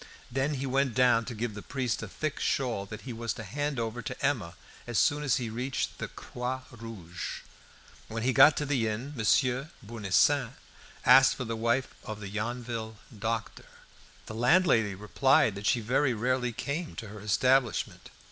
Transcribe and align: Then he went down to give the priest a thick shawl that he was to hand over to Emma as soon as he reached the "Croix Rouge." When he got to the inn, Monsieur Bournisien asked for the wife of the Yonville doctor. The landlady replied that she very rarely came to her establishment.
Then 0.31 0.55
he 0.55 0.65
went 0.65 0.95
down 0.95 1.25
to 1.25 1.35
give 1.35 1.53
the 1.53 1.61
priest 1.61 2.01
a 2.01 2.07
thick 2.07 2.39
shawl 2.39 2.87
that 2.87 3.01
he 3.01 3.13
was 3.13 3.33
to 3.33 3.43
hand 3.43 3.79
over 3.79 4.01
to 4.01 4.25
Emma 4.25 4.55
as 4.87 4.97
soon 4.97 5.21
as 5.21 5.35
he 5.35 5.47
reached 5.47 5.99
the 5.99 6.07
"Croix 6.07 6.61
Rouge." 6.71 7.41
When 8.07 8.23
he 8.23 8.33
got 8.33 8.57
to 8.57 8.65
the 8.65 8.87
inn, 8.87 9.13
Monsieur 9.15 9.69
Bournisien 9.85 10.53
asked 11.05 11.35
for 11.35 11.45
the 11.45 11.55
wife 11.55 11.93
of 12.03 12.19
the 12.19 12.29
Yonville 12.29 12.97
doctor. 13.15 13.65
The 14.25 14.33
landlady 14.33 14.95
replied 14.95 15.53
that 15.53 15.67
she 15.67 15.81
very 15.81 16.15
rarely 16.15 16.51
came 16.51 16.95
to 16.95 17.09
her 17.09 17.19
establishment. 17.19 18.09